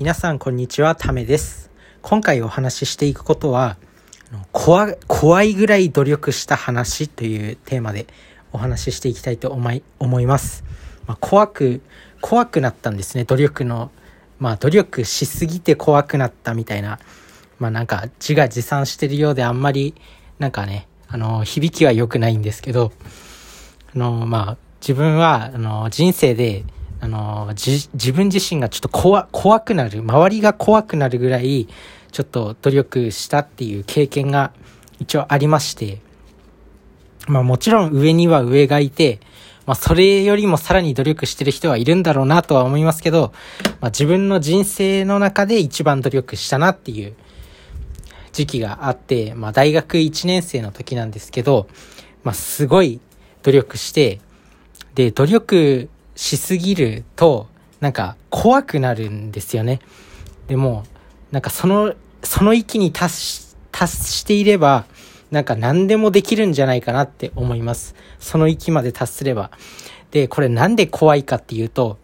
[0.00, 1.70] 皆さんこんにちは、ためです。
[2.00, 3.76] 今回お話ししていくことは、
[4.50, 8.06] 怖怖いぐらい努力した話というテーマで
[8.50, 10.64] お話ししていきたいと思い思います。
[11.06, 11.82] まあ、怖く、
[12.22, 13.90] 怖くなったんですね、努力の。
[14.38, 16.98] まあ努力しすぎて怖くなったみたいな、
[17.58, 19.94] まあなんか自画自賛してるようであんまり、
[20.38, 22.90] なんかね、あの、響きは良くないんですけど、
[23.94, 26.64] あの、まあ自分は、あの、人生で、
[27.00, 31.66] あの、じ、自分自身がちょっと怖、怖くなる、周りが怖くなるぐらい、
[32.12, 34.52] ちょっと努力したっていう経験が
[34.98, 36.00] 一応ありまして、
[37.26, 39.20] まあもちろん上には上がいて、
[39.66, 43.32] まあそれよりもさらに努力してる人はいるんだろうなとは思いますけど、
[43.80, 47.14] まあ自分の人生の中で一番努力したなっていう
[48.32, 51.68] 時期があって、まあ大学1年生の時なんですけど、
[52.24, 53.00] まあすごい
[53.42, 54.20] 努力して、
[54.94, 55.88] で、努力
[56.20, 57.48] しすぎると、
[57.80, 59.80] なんか怖くなるんですよね。
[60.48, 60.84] でも、
[61.32, 64.84] なんかその、その域に達し、達していれば、
[65.30, 67.94] なんか何でもできるんじゃないかなって思います。
[68.18, 69.50] その域まで達すれば。
[70.10, 71.96] で、これなんで怖いかっていうと、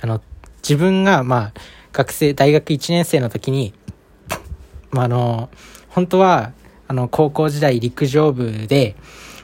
[0.00, 0.20] あの、
[0.62, 1.52] 自分が、まあ、
[1.92, 3.74] 学生、大学1年生の時に、
[4.92, 5.48] まあ、あの、
[5.88, 6.52] 本当は、
[6.86, 8.94] あの、高校時代陸上部で、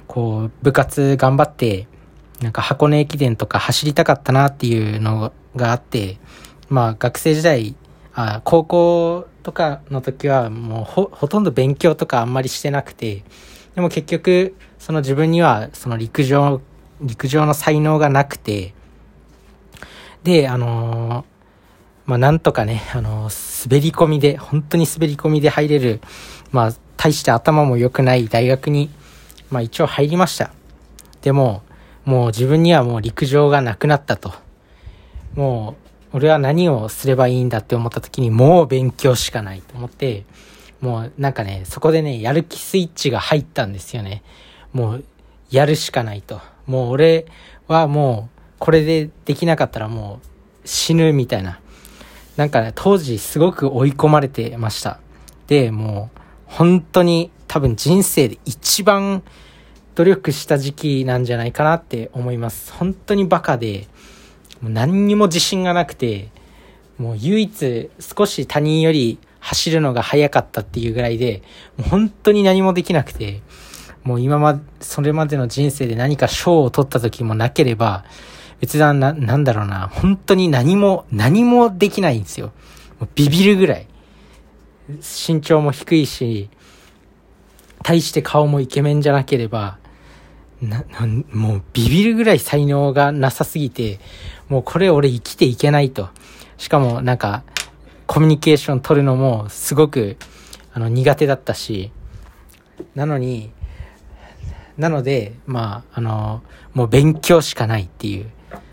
[0.07, 1.89] こう、部活頑張って、
[2.41, 6.19] なんか箱根駅伝とか走りたかったなっていうのがあって、
[6.69, 7.75] まあ学生時代、
[8.15, 13.25] あ高校とかの時はもうほほとんど勉強とかあんまりしてなくて、
[13.75, 16.61] でも結局、その自分にはその陸上、
[17.03, 18.75] 陸上の才能がなくて、
[20.25, 21.25] で、あのー
[22.07, 26.01] まあなんとかね、あのー滑り込みで、本当に滑り込みで入れる、
[26.53, 28.91] まあ大して頭も良くない大学に、
[29.51, 30.53] まあ一応入りました。
[31.21, 31.63] でも、
[32.05, 34.33] もう自分にはもう陸上がなくなったと。
[35.35, 35.77] も
[36.13, 40.25] う、俺は何をすればいいんだって思った時に、もう勉強しかないと思って、
[40.81, 44.23] もうなんかね、そこでね、やる気スイッチが入ったんですよね。
[44.73, 45.05] もう、
[45.51, 46.41] やるしかないと。
[46.67, 47.27] もう俺
[47.69, 50.21] はもう、これでできなかったらも
[50.65, 51.61] う死ぬみたいな。
[52.37, 54.99] なんかね、当時すごく追い込まれてました。
[55.47, 59.23] で、もう、本当に多分人生で一番
[59.95, 62.73] 努力した時期なんじゃないかなって思います。
[62.73, 63.89] 本当にバカで、
[64.61, 66.29] もう何にも自信がなくて、
[66.99, 71.43] もう唯一少し他人より走るのが早かったっていうぐらいで、
[71.77, 73.43] もう本当に何もできなくて、
[74.05, 78.05] もう今ま、それまでの人生で何か賞を取った時もなければ、
[78.61, 82.53] 別段な、なんだろうな、本当に何も、何もできないんですよ。
[83.15, 83.87] ビビるぐらい。
[85.01, 86.51] 身長も低いし、
[87.83, 89.79] 対して顔もイケメンじゃなければ、
[90.61, 93.99] な、なんもうビビるぐらい才能がなさすぎて、
[94.49, 96.09] もうこれ俺生きていけないと。
[96.59, 97.43] しかもなんか、
[98.07, 100.17] コミュニケーション取るのもすごく、
[100.73, 101.93] あの、苦手だったし、
[102.95, 103.53] なのに、
[104.77, 106.43] なので、まあ、あの、
[106.75, 108.31] もう勉強しかないっていう、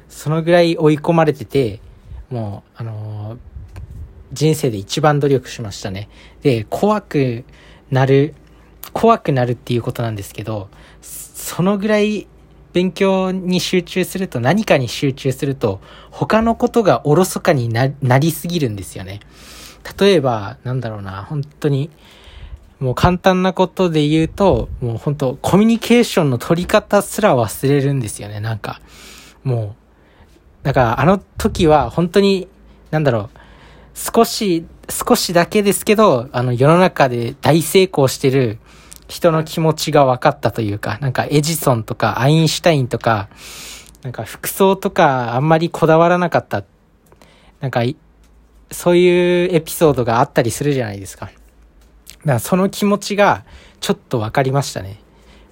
[0.09, 1.81] そのぐらい追い込まれてて、
[2.29, 3.37] もう、あの、
[4.33, 6.09] 人生で一番努力しましたね。
[6.41, 7.45] で、怖く
[7.91, 8.33] なる、
[8.91, 10.69] 怖くなるっていうことなんですけど、
[11.47, 12.27] そのぐらい
[12.73, 15.79] 勉強に集中すると、何かに集中すると、
[16.11, 17.87] 他のことがおろそかにな
[18.19, 19.21] りすぎるんですよね。
[19.97, 21.89] 例えば、なんだろうな、本当に、
[22.81, 28.81] もう簡単なことで言うと、もう本当コミュニケーションの取り方すら忘れるんですよね、なんか。
[29.45, 29.77] も
[30.63, 32.49] う、だからあの時は本当に、
[32.91, 33.39] なんだろう、
[33.93, 38.59] 少し、少しだけですけど、あの世の中で大成功してる
[39.07, 43.29] 人の気持ちが分かったというか、なんかエジソンとかアインシュタインとか、
[44.03, 46.63] なんか服装とかあんまりこだわらなかった、
[47.59, 47.81] なんか、
[48.69, 51.25] そういうエピソードがあったりするじゃないですか。
[51.25, 51.37] だか
[52.25, 53.45] らその気持ちが
[53.79, 54.99] ちょっと分かりましたね。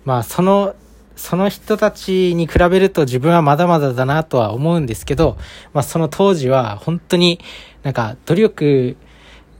[0.03, 0.75] まあその、
[1.15, 5.37] その人たちに比べると自分はまだまだだなとは思うんですけど、
[5.73, 7.39] まあその当時は本当に
[7.83, 8.97] なんか努力、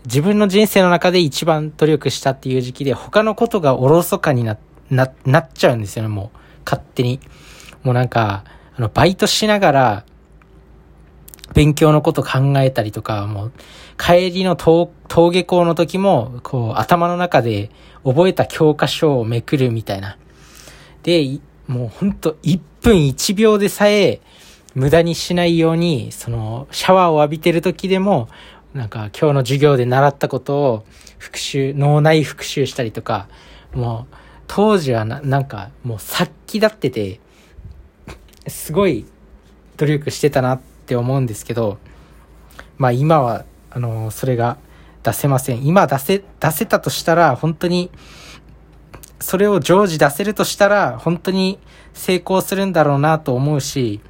[0.06, 4.58] 自分の人生の中で一番努力したっていう時期で他のことがおろそかにな、
[4.90, 6.38] な、なっちゃうんですよね、もう。
[6.66, 7.20] 勝手に。
[7.84, 8.44] もうなんか、
[8.76, 10.06] あの、バイトしながら、
[11.54, 13.52] 勉強のこと考えたりとか、もう、
[13.98, 17.72] 帰りの登登下校の時も、こう、頭の中で
[18.04, 20.18] 覚えた教科書をめくるみたいな。
[21.04, 24.22] で、もうほんと1分1秒でさえ
[24.76, 28.28] 無駄にしないように、その、シャワーを浴びてる時でも、
[28.76, 30.86] なんか今日の授業で習ったことを
[31.18, 33.30] 復習、脳内復習したりとか、
[33.74, 34.16] もう、
[34.48, 37.22] 当時はな、なんかもう殺気立ってて、
[38.48, 39.06] すごい
[39.78, 41.78] 努力してたなって思うんですけど、
[42.78, 44.58] まあ今は、あの、それが
[45.04, 45.66] 出せません。
[45.66, 47.92] 今出せ、出せたとしたら、本当に、
[49.22, 51.60] それを常時出せるとしたら、本当に
[51.94, 54.02] 成功するんだろうなと思うし、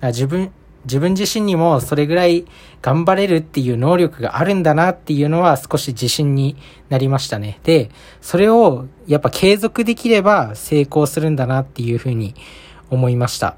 [0.00, 0.52] 自分、
[0.84, 2.46] 自分自身にもそれぐらい
[2.82, 6.56] 頑張れるっていう能力があるんだなっていうのは少し自信に
[6.88, 7.60] なりましたね。
[7.64, 7.90] で、
[8.20, 12.34] それをやっぱ継続できれば成功するんだなっていうふうに
[12.88, 13.56] 思いました。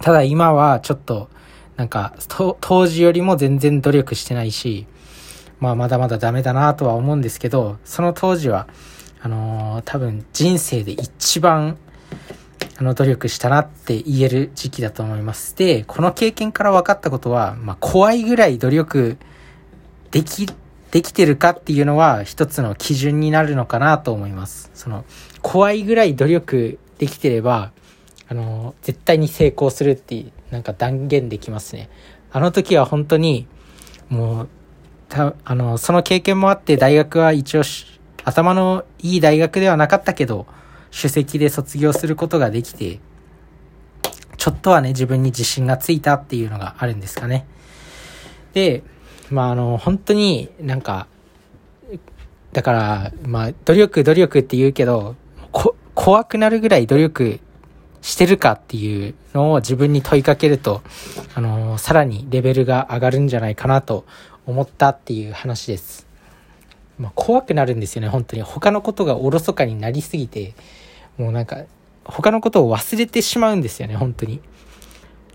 [0.00, 1.28] ただ今はちょっと
[1.76, 2.14] なんか
[2.60, 4.86] 当時よりも全然努力してないし、
[5.60, 8.66] まあまだまだダメだなとは思うんですけど、その当時は
[9.22, 11.76] あのー、多分人生で一番
[12.80, 15.54] あの、努力したなって言える時期だと思います。
[15.54, 19.18] で、この経験から分かったことは、まあ、怖いぐらい努力
[20.10, 20.46] でき、
[20.90, 24.70] できてるかっていうのは一つの基準になるのかなと思います。
[24.72, 25.04] その、
[25.42, 27.72] 怖いぐらい努力できてれば、
[28.28, 31.90] あの、絶対に成功するってなんか断言できますね。
[32.32, 33.46] あの時は本当に、
[34.08, 34.48] もう、
[35.10, 37.62] た、あの、その経験もあって大学は一応、
[38.24, 40.46] 頭のいい大学ではなかったけど、
[40.90, 43.00] 首席で卒業することができて、
[44.36, 47.46] ちょっとはね、自分に自信がついたっていうのがあるんですかね。
[48.52, 48.82] で、
[49.30, 51.06] まあ、あの、本当になんか、
[52.52, 55.14] だから、まあ、努力努力って言うけど、
[55.52, 57.40] こ、怖くなるぐらい努力
[58.02, 60.82] してるかっていうのを自分に問いかけると、
[61.34, 64.04] あのさらにレベルが上がるんじゃないかなと
[64.46, 66.06] 思ったっていう話です。
[66.98, 68.42] まあ、怖くなるんですよね、本当に。
[68.42, 70.54] 他のことがおろそかになりすぎて、
[71.20, 71.64] もうなんか、
[72.04, 74.40] 他のことを忘れてしまうんですよね、本当に。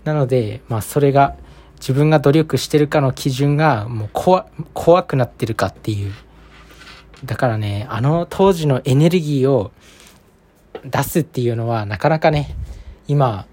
[0.02, 1.36] なので、まあそれが、
[1.76, 6.12] 自分が努力してるかの基準が、もう怖、怖くなってるかっていう。
[7.24, 9.70] だからね、あの当時のエネルギーを
[10.84, 12.56] 出すっていうのは、なかなかね、
[13.06, 13.46] 今、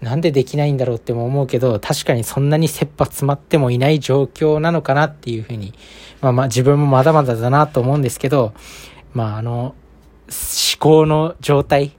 [0.00, 5.74] なんでできないんだろうっても思うけど、確かにそんなに切羽詰まってもいない状況なのかなっていうふうに、
[6.22, 8.54] まあまあ自分もまだまだだなと思うんですけど、
[9.12, 9.74] まああの、
[10.78, 11.92] 考の状態、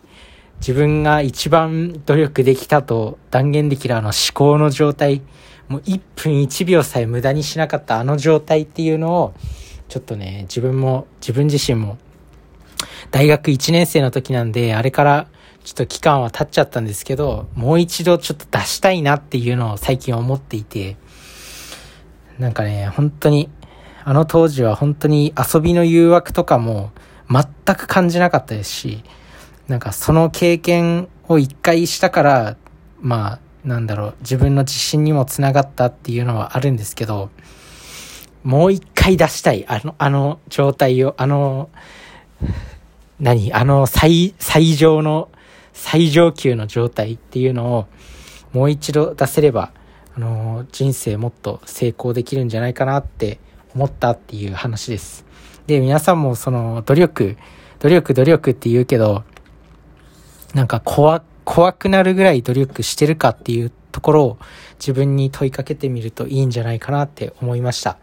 [0.60, 5.22] 自分が一番努力できたと断言できるあの思考の状態、
[5.68, 9.34] もう1分1秒さえ無駄にしなかったあの状態っていうのを、
[9.90, 11.98] ちょっとね、自分も、自分自身も、
[13.12, 15.28] 大学1年生の時なんで、あれから
[15.64, 20.98] ちょっと期間は経っちゃったんですけど、もう一度ちょっと出したいなっていうのを最近思っていて、
[22.40, 23.50] なんかね、本当に、
[24.04, 26.92] あの当時は本当に遊びの誘惑とかも
[27.30, 29.04] 全く感じなかったですし、
[29.68, 32.58] なんかその経験を一回したから、
[33.02, 37.30] まあ、なんだろう、自分の自信にもつながったっていうのはあるんですけど、
[38.44, 39.66] もう一回出したい。
[39.68, 41.70] あの、あの状態を、あの、
[43.20, 45.30] 何あの最、最上の
[45.74, 47.88] 最上級の状態っていうのを
[48.52, 49.72] もう一度出せれば、
[50.16, 53.40] あの、人生もっと成功できるんじゃないかなって
[53.76, 55.27] 思ったっていう話です。
[55.68, 57.38] で、皆さんもその努力、
[57.80, 59.24] 努力努力って言うけど、
[60.54, 64.38] なんか怖、怖くなるぐらい努力してるかっていうところを
[64.80, 67.98] 自分に問いかけてみるといいんじゃないかなって思いました。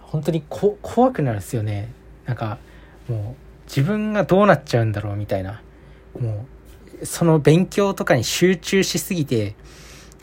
[0.00, 1.92] 本当にこ怖くなるんですよね。
[2.26, 2.58] なんか
[3.08, 5.62] もう自分がどうなっちゃうんだろうみたいな。
[6.20, 6.46] も
[7.00, 9.54] う、その勉強とかに集中しすぎて、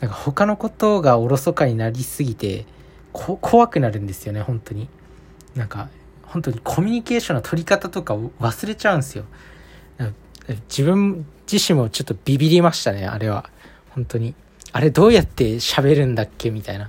[0.00, 2.66] なんか他のことがおろそかになりすぎて、
[3.12, 4.88] 怖くなるんですよね、本当に。
[5.56, 5.88] なんか、
[6.30, 9.24] 本当にコミュニケーションの取り方とかを忘れちゃうんですよ。
[10.68, 13.50] 自分自身もちょっとビビりましたね、あれは。
[13.90, 14.34] 本当に。
[14.72, 16.88] あれどうやって喋るんだっけみたいな。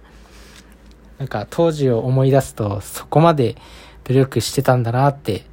[1.18, 3.56] なんか当時を思い出すとそこまで
[4.04, 5.44] 努力してたんだなって、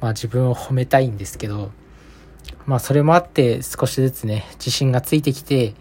[0.00, 1.70] まあ自分を褒めたいんですけど、
[2.66, 5.74] まあそれもあって少しずつね、自信がついてきて、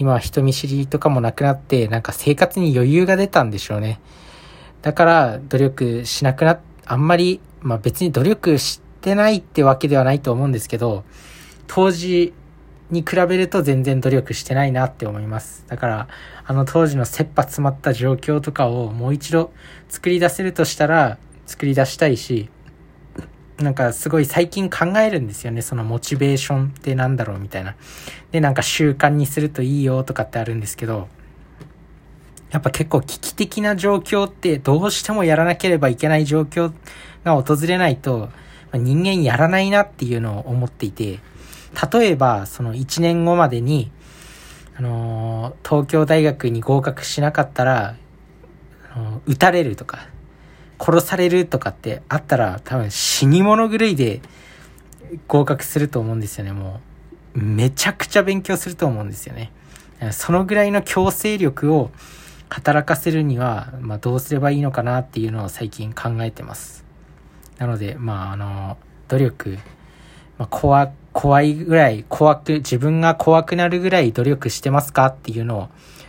[0.00, 4.00] 今は人見知りとかもなくなって、なんか生活に余裕が出たんでしょうね。
[4.82, 11.04] だから努力しなくなって、あんまり、まあ別に努力してないってわけではないと思うんですけど、
[11.66, 12.32] 当時
[12.90, 15.64] に比べると全然努力してないなって思います。
[15.68, 16.08] だから、
[16.46, 19.52] あの当時の切羽詰まった状況とかをもう一度
[19.88, 22.50] 作り出せるとしたら作り出したいし、
[23.58, 25.62] なんかすごい最近考えるんですよね。
[25.62, 27.76] そのモチベーションってなんだろうみたいな。
[28.32, 31.08] で、なんか習慣にするといいよとかってあるんですけど、
[32.54, 36.72] やっぱ結構危機的な状況ってどうしてもやらなければいけない状況
[37.24, 38.28] が訪れないと、
[38.72, 41.18] 人間やらないなっていうのを思っていて、
[41.92, 43.90] 例えばその1年後までに、
[44.76, 47.96] あの、東京大学に合格しなかったら、
[48.94, 50.06] あのー、撃たれるとか、
[50.78, 54.20] 殺されるとかってあったら多分死に物狂いで
[55.26, 56.80] 合格すると思うんですよね、も
[57.34, 57.40] う。
[57.40, 59.50] めちゃくちゃ勉強すると思うんですよね。
[60.12, 61.90] そのぐらいの強制力を
[62.54, 66.84] 働かせるには、まあ、どうすればいいのかなっていうのを最近考えてます。
[67.58, 69.58] なので、まあ、あの、努力、
[70.38, 75.68] まあ、怖、怖いぐらい、怖く、自分が怖くなるぐらい努力してますかっていうのを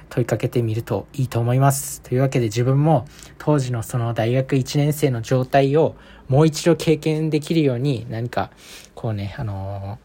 [0.10, 2.02] 問いかけてみるといいと思います。
[2.02, 3.08] というわけで自分も
[3.40, 5.96] 当時のその大学1年生の状態を
[6.30, 8.52] もう一度経験できるように何か、
[8.94, 9.98] こうね、あの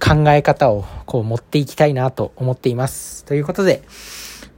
[0.00, 3.26] ー、考え方をこう持っていきたいなと思っています。
[3.26, 3.82] ということで、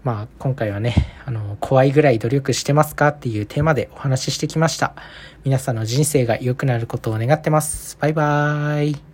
[0.03, 0.95] まあ、今回はね、
[1.27, 4.95] あの、怖いぐらい努力してますかっていうテーマでお話ししてきました。
[5.45, 7.99] 皆さんの人生が良くなることを願ってます。
[8.01, 9.10] バイバーイ。